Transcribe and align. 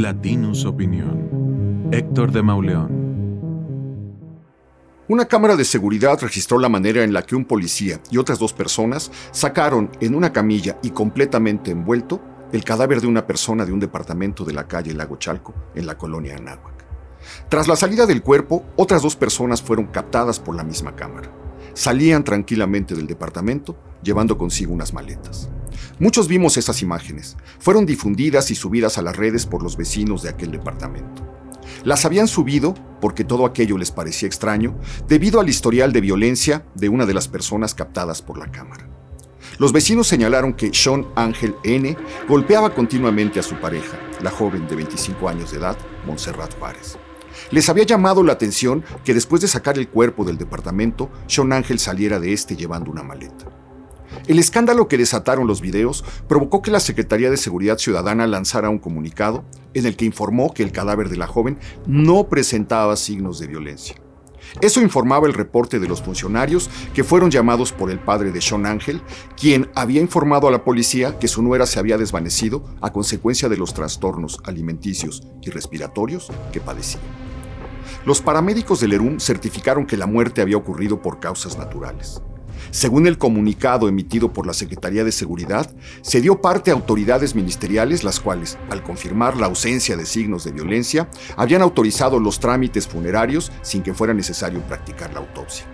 Latinus 0.00 0.64
Opinión. 0.64 1.88
Héctor 1.92 2.32
de 2.32 2.42
Mauleón. 2.42 2.88
Una 5.08 5.26
cámara 5.26 5.56
de 5.56 5.66
seguridad 5.66 6.18
registró 6.22 6.58
la 6.58 6.70
manera 6.70 7.04
en 7.04 7.12
la 7.12 7.20
que 7.20 7.36
un 7.36 7.44
policía 7.44 8.00
y 8.10 8.16
otras 8.16 8.38
dos 8.38 8.54
personas 8.54 9.12
sacaron 9.30 9.90
en 10.00 10.14
una 10.14 10.32
camilla 10.32 10.78
y 10.82 10.92
completamente 10.92 11.70
envuelto 11.70 12.18
el 12.50 12.64
cadáver 12.64 13.02
de 13.02 13.08
una 13.08 13.26
persona 13.26 13.66
de 13.66 13.72
un 13.74 13.80
departamento 13.80 14.42
de 14.46 14.54
la 14.54 14.66
calle 14.66 14.94
Lago 14.94 15.16
Chalco, 15.16 15.52
en 15.74 15.84
la 15.84 15.98
colonia 15.98 16.36
Anáhuac. 16.36 16.86
Tras 17.50 17.68
la 17.68 17.76
salida 17.76 18.06
del 18.06 18.22
cuerpo, 18.22 18.64
otras 18.76 19.02
dos 19.02 19.16
personas 19.16 19.60
fueron 19.60 19.88
captadas 19.88 20.40
por 20.40 20.56
la 20.56 20.64
misma 20.64 20.96
cámara. 20.96 21.30
Salían 21.74 22.24
tranquilamente 22.24 22.94
del 22.94 23.06
departamento, 23.06 23.76
llevando 24.02 24.38
consigo 24.38 24.72
unas 24.72 24.94
maletas. 24.94 25.50
Muchos 25.98 26.28
vimos 26.28 26.56
esas 26.56 26.82
imágenes. 26.82 27.36
Fueron 27.58 27.86
difundidas 27.86 28.50
y 28.50 28.54
subidas 28.54 28.98
a 28.98 29.02
las 29.02 29.16
redes 29.16 29.46
por 29.46 29.62
los 29.62 29.76
vecinos 29.76 30.22
de 30.22 30.30
aquel 30.30 30.50
departamento. 30.50 31.26
Las 31.84 32.04
habían 32.04 32.28
subido 32.28 32.74
porque 33.00 33.24
todo 33.24 33.46
aquello 33.46 33.78
les 33.78 33.90
parecía 33.90 34.26
extraño 34.26 34.78
debido 35.08 35.40
al 35.40 35.48
historial 35.48 35.92
de 35.92 36.00
violencia 36.00 36.64
de 36.74 36.88
una 36.88 37.06
de 37.06 37.14
las 37.14 37.28
personas 37.28 37.74
captadas 37.74 38.22
por 38.22 38.38
la 38.38 38.50
cámara. 38.50 38.88
Los 39.58 39.72
vecinos 39.72 40.06
señalaron 40.06 40.54
que 40.54 40.72
Sean 40.72 41.06
Ángel 41.16 41.54
N. 41.64 41.96
golpeaba 42.28 42.74
continuamente 42.74 43.40
a 43.40 43.42
su 43.42 43.56
pareja, 43.56 43.98
la 44.22 44.30
joven 44.30 44.66
de 44.68 44.76
25 44.76 45.28
años 45.28 45.50
de 45.50 45.58
edad, 45.58 45.76
Montserrat 46.06 46.58
Juárez. 46.58 46.98
Les 47.50 47.68
había 47.68 47.84
llamado 47.84 48.22
la 48.22 48.32
atención 48.32 48.84
que 49.04 49.14
después 49.14 49.42
de 49.42 49.48
sacar 49.48 49.78
el 49.78 49.88
cuerpo 49.88 50.24
del 50.24 50.38
departamento, 50.38 51.10
Sean 51.26 51.52
Ángel 51.52 51.78
saliera 51.78 52.18
de 52.18 52.32
este 52.32 52.56
llevando 52.56 52.90
una 52.90 53.02
maleta. 53.02 53.59
El 54.26 54.38
escándalo 54.38 54.88
que 54.88 54.98
desataron 54.98 55.46
los 55.46 55.60
videos 55.60 56.04
provocó 56.28 56.62
que 56.62 56.70
la 56.70 56.80
Secretaría 56.80 57.30
de 57.30 57.36
Seguridad 57.36 57.78
Ciudadana 57.78 58.26
lanzara 58.26 58.70
un 58.70 58.78
comunicado 58.78 59.44
en 59.74 59.86
el 59.86 59.96
que 59.96 60.04
informó 60.04 60.52
que 60.52 60.62
el 60.62 60.72
cadáver 60.72 61.08
de 61.08 61.16
la 61.16 61.26
joven 61.26 61.58
no 61.86 62.28
presentaba 62.28 62.96
signos 62.96 63.38
de 63.38 63.46
violencia. 63.46 63.96
Eso 64.60 64.80
informaba 64.80 65.26
el 65.26 65.34
reporte 65.34 65.78
de 65.78 65.88
los 65.88 66.02
funcionarios 66.02 66.70
que 66.94 67.04
fueron 67.04 67.30
llamados 67.30 67.72
por 67.72 67.90
el 67.90 68.00
padre 68.00 68.32
de 68.32 68.40
Sean 68.40 68.66
Ángel, 68.66 69.02
quien 69.36 69.70
había 69.74 70.00
informado 70.00 70.48
a 70.48 70.50
la 70.50 70.64
policía 70.64 71.18
que 71.18 71.28
su 71.28 71.42
nuera 71.42 71.66
se 71.66 71.78
había 71.78 71.98
desvanecido 71.98 72.64
a 72.80 72.92
consecuencia 72.92 73.48
de 73.48 73.56
los 73.56 73.74
trastornos 73.74 74.40
alimenticios 74.44 75.22
y 75.42 75.50
respiratorios 75.50 76.30
que 76.52 76.60
padecía. 76.60 77.00
Los 78.04 78.20
paramédicos 78.20 78.80
del 78.80 78.92
ERUM 78.92 79.20
certificaron 79.20 79.86
que 79.86 79.96
la 79.96 80.06
muerte 80.06 80.40
había 80.40 80.56
ocurrido 80.56 81.00
por 81.00 81.20
causas 81.20 81.58
naturales. 81.58 82.22
Según 82.70 83.06
el 83.06 83.18
comunicado 83.18 83.88
emitido 83.88 84.32
por 84.32 84.46
la 84.46 84.52
Secretaría 84.52 85.04
de 85.04 85.12
Seguridad, 85.12 85.70
se 86.02 86.20
dio 86.20 86.40
parte 86.40 86.70
a 86.70 86.74
autoridades 86.74 87.34
ministeriales 87.34 88.04
las 88.04 88.20
cuales, 88.20 88.58
al 88.70 88.82
confirmar 88.82 89.36
la 89.36 89.46
ausencia 89.46 89.96
de 89.96 90.06
signos 90.06 90.44
de 90.44 90.52
violencia, 90.52 91.08
habían 91.36 91.62
autorizado 91.62 92.18
los 92.18 92.40
trámites 92.40 92.86
funerarios 92.86 93.52
sin 93.62 93.82
que 93.82 93.94
fuera 93.94 94.14
necesario 94.14 94.60
practicar 94.62 95.12
la 95.12 95.20
autopsia. 95.20 95.66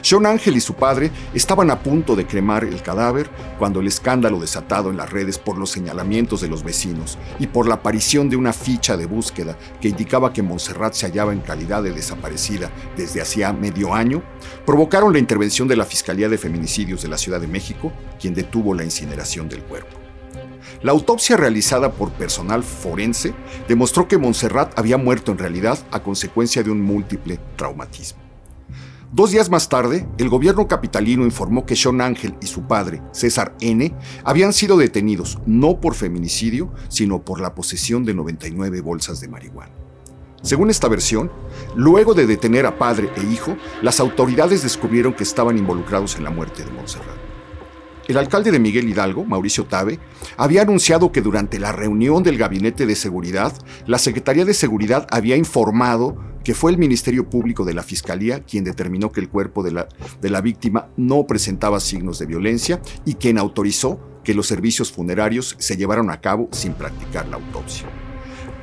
Sean 0.00 0.26
Ángel 0.26 0.56
y 0.56 0.60
su 0.60 0.74
padre 0.74 1.10
estaban 1.34 1.70
a 1.70 1.80
punto 1.80 2.16
de 2.16 2.26
cremar 2.26 2.64
el 2.64 2.82
cadáver 2.82 3.30
cuando 3.58 3.80
el 3.80 3.86
escándalo 3.86 4.40
desatado 4.40 4.90
en 4.90 4.96
las 4.96 5.10
redes 5.10 5.38
por 5.38 5.58
los 5.58 5.70
señalamientos 5.70 6.40
de 6.40 6.48
los 6.48 6.64
vecinos 6.64 7.18
y 7.38 7.46
por 7.46 7.68
la 7.68 7.74
aparición 7.74 8.30
de 8.30 8.36
una 8.36 8.52
ficha 8.52 8.96
de 8.96 9.06
búsqueda 9.06 9.56
que 9.80 9.88
indicaba 9.88 10.32
que 10.32 10.42
Montserrat 10.42 10.94
se 10.94 11.06
hallaba 11.06 11.32
en 11.32 11.40
calidad 11.40 11.82
de 11.82 11.92
desaparecida 11.92 12.70
desde 12.96 13.20
hacía 13.20 13.52
medio 13.52 13.94
año, 13.94 14.22
provocaron 14.64 15.12
la 15.12 15.18
intervención 15.18 15.68
de 15.68 15.76
la 15.76 15.84
Fiscalía 15.84 16.28
de 16.28 16.38
Feminicidios 16.38 17.02
de 17.02 17.08
la 17.08 17.18
Ciudad 17.18 17.40
de 17.40 17.48
México, 17.48 17.92
quien 18.20 18.34
detuvo 18.34 18.74
la 18.74 18.84
incineración 18.84 19.48
del 19.48 19.62
cuerpo. 19.62 19.98
La 20.82 20.92
autopsia 20.92 21.36
realizada 21.36 21.92
por 21.92 22.12
personal 22.12 22.62
forense 22.62 23.34
demostró 23.68 24.08
que 24.08 24.18
Montserrat 24.18 24.78
había 24.78 24.96
muerto 24.96 25.32
en 25.32 25.38
realidad 25.38 25.78
a 25.90 26.02
consecuencia 26.02 26.62
de 26.62 26.70
un 26.70 26.80
múltiple 26.80 27.38
traumatismo. 27.56 28.21
Dos 29.14 29.30
días 29.30 29.50
más 29.50 29.68
tarde, 29.68 30.08
el 30.16 30.30
gobierno 30.30 30.66
capitalino 30.66 31.26
informó 31.26 31.66
que 31.66 31.76
Sean 31.76 32.00
Ángel 32.00 32.34
y 32.40 32.46
su 32.46 32.62
padre, 32.62 33.02
César 33.12 33.54
N., 33.60 33.94
habían 34.24 34.54
sido 34.54 34.78
detenidos 34.78 35.38
no 35.44 35.82
por 35.82 35.94
feminicidio, 35.94 36.72
sino 36.88 37.22
por 37.22 37.38
la 37.38 37.54
posesión 37.54 38.06
de 38.06 38.14
99 38.14 38.80
bolsas 38.80 39.20
de 39.20 39.28
marihuana. 39.28 39.74
Según 40.40 40.70
esta 40.70 40.88
versión, 40.88 41.30
luego 41.76 42.14
de 42.14 42.26
detener 42.26 42.64
a 42.64 42.78
padre 42.78 43.10
e 43.14 43.30
hijo, 43.30 43.54
las 43.82 44.00
autoridades 44.00 44.62
descubrieron 44.62 45.12
que 45.12 45.24
estaban 45.24 45.58
involucrados 45.58 46.16
en 46.16 46.24
la 46.24 46.30
muerte 46.30 46.64
de 46.64 46.70
Montserrat. 46.70 47.18
El 48.08 48.16
alcalde 48.16 48.50
de 48.50 48.58
Miguel 48.58 48.88
Hidalgo, 48.88 49.26
Mauricio 49.26 49.66
Tabe, 49.66 50.00
había 50.38 50.62
anunciado 50.62 51.12
que 51.12 51.20
durante 51.20 51.58
la 51.58 51.70
reunión 51.70 52.22
del 52.22 52.38
Gabinete 52.38 52.86
de 52.86 52.96
Seguridad, 52.96 53.52
la 53.86 53.98
Secretaría 53.98 54.46
de 54.46 54.54
Seguridad 54.54 55.06
había 55.10 55.36
informado 55.36 56.31
que 56.44 56.54
fue 56.54 56.70
el 56.70 56.78
Ministerio 56.78 57.28
Público 57.28 57.64
de 57.64 57.74
la 57.74 57.82
Fiscalía 57.82 58.40
quien 58.40 58.64
determinó 58.64 59.12
que 59.12 59.20
el 59.20 59.28
cuerpo 59.28 59.62
de 59.62 59.72
la, 59.72 59.88
de 60.20 60.30
la 60.30 60.40
víctima 60.40 60.88
no 60.96 61.26
presentaba 61.26 61.80
signos 61.80 62.18
de 62.18 62.26
violencia 62.26 62.80
y 63.04 63.14
quien 63.14 63.38
autorizó 63.38 64.00
que 64.24 64.34
los 64.34 64.46
servicios 64.46 64.92
funerarios 64.92 65.56
se 65.58 65.76
llevaran 65.76 66.10
a 66.10 66.20
cabo 66.20 66.48
sin 66.52 66.74
practicar 66.74 67.26
la 67.28 67.36
autopsia. 67.36 67.88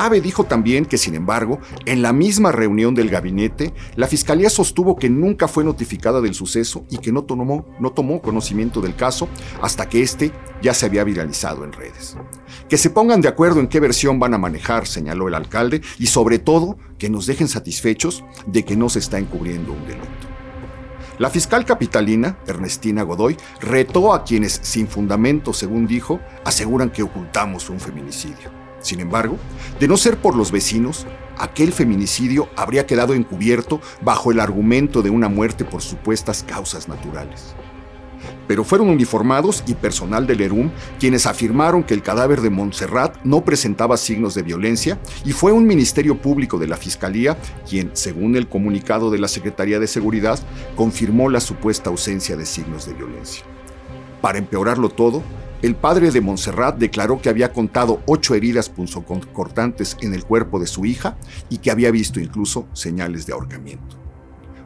Tabe 0.00 0.22
dijo 0.22 0.44
también 0.44 0.86
que, 0.86 0.96
sin 0.96 1.14
embargo, 1.14 1.58
en 1.84 2.00
la 2.00 2.14
misma 2.14 2.52
reunión 2.52 2.94
del 2.94 3.10
gabinete, 3.10 3.74
la 3.96 4.06
Fiscalía 4.06 4.48
sostuvo 4.48 4.96
que 4.96 5.10
nunca 5.10 5.46
fue 5.46 5.62
notificada 5.62 6.22
del 6.22 6.34
suceso 6.34 6.86
y 6.88 6.96
que 6.96 7.12
no 7.12 7.24
tomó, 7.24 7.66
no 7.78 7.92
tomó 7.92 8.22
conocimiento 8.22 8.80
del 8.80 8.96
caso 8.96 9.28
hasta 9.60 9.90
que 9.90 10.00
éste 10.00 10.32
ya 10.62 10.72
se 10.72 10.86
había 10.86 11.04
viralizado 11.04 11.64
en 11.64 11.74
redes. 11.74 12.16
Que 12.66 12.78
se 12.78 12.88
pongan 12.88 13.20
de 13.20 13.28
acuerdo 13.28 13.60
en 13.60 13.68
qué 13.68 13.78
versión 13.78 14.18
van 14.18 14.32
a 14.32 14.38
manejar, 14.38 14.86
señaló 14.86 15.28
el 15.28 15.34
alcalde, 15.34 15.82
y 15.98 16.06
sobre 16.06 16.38
todo 16.38 16.78
que 16.96 17.10
nos 17.10 17.26
dejen 17.26 17.48
satisfechos 17.48 18.24
de 18.46 18.64
que 18.64 18.76
no 18.76 18.88
se 18.88 19.00
está 19.00 19.18
encubriendo 19.18 19.74
un 19.74 19.86
delito. 19.86 20.08
La 21.18 21.28
fiscal 21.28 21.66
capitalina, 21.66 22.38
Ernestina 22.46 23.02
Godoy, 23.02 23.36
retó 23.60 24.14
a 24.14 24.24
quienes, 24.24 24.60
sin 24.62 24.88
fundamento, 24.88 25.52
según 25.52 25.86
dijo, 25.86 26.20
aseguran 26.46 26.88
que 26.88 27.02
ocultamos 27.02 27.68
un 27.68 27.78
feminicidio. 27.78 28.60
Sin 28.80 29.00
embargo, 29.00 29.36
de 29.78 29.88
no 29.88 29.96
ser 29.96 30.16
por 30.16 30.34
los 30.34 30.50
vecinos, 30.50 31.06
aquel 31.38 31.72
feminicidio 31.72 32.48
habría 32.56 32.86
quedado 32.86 33.14
encubierto 33.14 33.80
bajo 34.02 34.30
el 34.30 34.40
argumento 34.40 35.02
de 35.02 35.10
una 35.10 35.28
muerte 35.28 35.64
por 35.64 35.82
supuestas 35.82 36.42
causas 36.42 36.88
naturales. 36.88 37.54
Pero 38.46 38.64
fueron 38.64 38.88
uniformados 38.88 39.62
y 39.66 39.74
personal 39.74 40.26
del 40.26 40.40
ERUM 40.40 40.70
quienes 40.98 41.26
afirmaron 41.26 41.82
que 41.82 41.94
el 41.94 42.02
cadáver 42.02 42.40
de 42.40 42.50
Montserrat 42.50 43.16
no 43.24 43.44
presentaba 43.44 43.96
signos 43.96 44.34
de 44.34 44.42
violencia 44.42 44.98
y 45.24 45.32
fue 45.32 45.52
un 45.52 45.66
ministerio 45.66 46.20
público 46.20 46.58
de 46.58 46.66
la 46.66 46.76
Fiscalía 46.76 47.38
quien, 47.68 47.90
según 47.94 48.36
el 48.36 48.48
comunicado 48.48 49.10
de 49.10 49.18
la 49.18 49.28
Secretaría 49.28 49.78
de 49.78 49.86
Seguridad, 49.86 50.38
confirmó 50.74 51.30
la 51.30 51.40
supuesta 51.40 51.90
ausencia 51.90 52.36
de 52.36 52.44
signos 52.44 52.86
de 52.86 52.94
violencia. 52.94 53.44
Para 54.20 54.38
empeorarlo 54.38 54.90
todo, 54.90 55.22
el 55.62 55.74
padre 55.74 56.10
de 56.10 56.20
Montserrat 56.20 56.78
declaró 56.78 57.20
que 57.20 57.28
había 57.28 57.52
contado 57.52 58.02
ocho 58.06 58.34
heridas 58.34 58.68
punzocortantes 58.70 59.96
en 60.00 60.14
el 60.14 60.24
cuerpo 60.24 60.58
de 60.58 60.66
su 60.66 60.86
hija 60.86 61.18
y 61.50 61.58
que 61.58 61.70
había 61.70 61.90
visto 61.90 62.18
incluso 62.18 62.66
señales 62.72 63.26
de 63.26 63.34
ahorcamiento. 63.34 63.98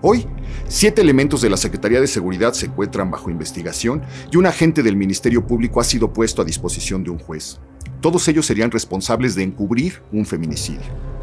Hoy, 0.02 0.26
siete 0.68 1.00
elementos 1.00 1.40
de 1.40 1.50
la 1.50 1.56
Secretaría 1.56 2.00
de 2.00 2.06
Seguridad 2.06 2.52
se 2.52 2.66
encuentran 2.66 3.10
bajo 3.10 3.30
investigación 3.30 4.02
y 4.30 4.36
un 4.36 4.46
agente 4.46 4.82
del 4.82 4.96
Ministerio 4.96 5.46
Público 5.46 5.80
ha 5.80 5.84
sido 5.84 6.12
puesto 6.12 6.42
a 6.42 6.44
disposición 6.44 7.02
de 7.02 7.10
un 7.10 7.18
juez. 7.18 7.58
Todos 8.00 8.28
ellos 8.28 8.44
serían 8.44 8.70
responsables 8.70 9.34
de 9.34 9.44
encubrir 9.44 10.02
un 10.12 10.26
feminicidio. 10.26 11.13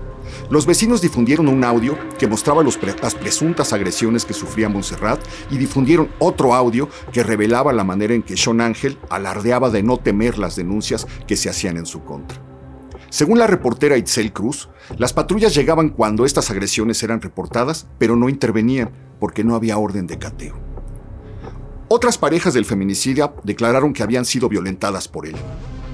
Los 0.49 0.65
vecinos 0.65 1.01
difundieron 1.01 1.47
un 1.47 1.63
audio 1.63 1.97
que 2.17 2.27
mostraba 2.27 2.63
las 2.63 3.15
presuntas 3.15 3.73
agresiones 3.73 4.25
que 4.25 4.33
sufría 4.33 4.69
Montserrat 4.69 5.19
y 5.49 5.57
difundieron 5.57 6.09
otro 6.19 6.53
audio 6.53 6.89
que 7.11 7.23
revelaba 7.23 7.73
la 7.73 7.83
manera 7.83 8.13
en 8.13 8.23
que 8.23 8.37
Sean 8.37 8.61
Ángel 8.61 8.97
alardeaba 9.09 9.69
de 9.69 9.83
no 9.83 9.97
temer 9.97 10.37
las 10.37 10.55
denuncias 10.55 11.07
que 11.27 11.37
se 11.37 11.49
hacían 11.49 11.77
en 11.77 11.85
su 11.85 12.03
contra. 12.03 12.41
Según 13.09 13.39
la 13.39 13.47
reportera 13.47 13.97
Itzel 13.97 14.31
Cruz, 14.31 14.69
las 14.97 15.11
patrullas 15.11 15.53
llegaban 15.53 15.89
cuando 15.89 16.25
estas 16.25 16.49
agresiones 16.49 17.03
eran 17.03 17.21
reportadas, 17.21 17.87
pero 17.97 18.15
no 18.15 18.29
intervenían 18.29 18.91
porque 19.19 19.43
no 19.43 19.55
había 19.55 19.77
orden 19.77 20.07
de 20.07 20.17
cateo. 20.17 20.55
Otras 21.89 22.17
parejas 22.17 22.53
del 22.53 22.63
feminicidio 22.63 23.35
declararon 23.43 23.91
que 23.91 24.01
habían 24.01 24.23
sido 24.23 24.47
violentadas 24.47 25.09
por 25.09 25.27
él. 25.27 25.35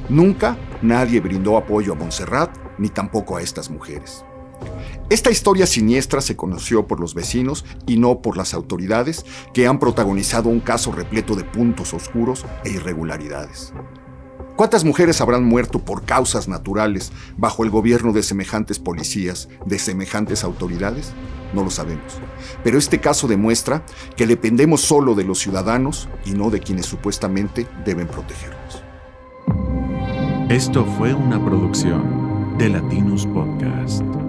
Nunca 0.09 0.57
nadie 0.83 1.19
brindó 1.19 1.57
apoyo 1.57 1.93
a 1.93 1.95
Montserrat 1.95 2.66
ni 2.77 2.89
tampoco 2.89 3.37
a 3.37 3.41
estas 3.41 3.69
mujeres. 3.69 4.23
Esta 5.09 5.31
historia 5.31 5.65
siniestra 5.65 6.19
se 6.19 6.35
conoció 6.35 6.87
por 6.87 6.99
los 6.99 7.13
vecinos 7.13 7.63
y 7.85 7.97
no 7.97 8.21
por 8.21 8.35
las 8.35 8.53
autoridades 8.53 9.25
que 9.53 9.67
han 9.67 9.79
protagonizado 9.79 10.49
un 10.49 10.59
caso 10.59 10.91
repleto 10.91 11.35
de 11.35 11.45
puntos 11.45 11.93
oscuros 11.93 12.45
e 12.65 12.71
irregularidades. 12.71 13.73
¿Cuántas 14.57 14.83
mujeres 14.83 15.21
habrán 15.21 15.43
muerto 15.43 15.79
por 15.79 16.03
causas 16.03 16.47
naturales 16.47 17.11
bajo 17.37 17.63
el 17.63 17.69
gobierno 17.69 18.11
de 18.11 18.23
semejantes 18.23 18.79
policías, 18.79 19.49
de 19.65 19.77
semejantes 19.77 20.43
autoridades? 20.43 21.13
No 21.53 21.63
lo 21.63 21.69
sabemos. 21.69 22.19
Pero 22.63 22.79
este 22.79 22.99
caso 22.99 23.27
demuestra 23.27 23.85
que 24.17 24.25
dependemos 24.25 24.81
solo 24.81 25.13
de 25.13 25.23
los 25.23 25.39
ciudadanos 25.39 26.09
y 26.25 26.31
no 26.31 26.49
de 26.49 26.59
quienes 26.59 26.87
supuestamente 26.87 27.67
deben 27.85 28.07
protegernos. 28.07 28.83
Esto 30.49 30.85
fue 30.97 31.13
una 31.13 31.43
producción 31.43 32.16
de 32.57 32.69
Latinos 32.69 33.25
Podcast. 33.27 34.26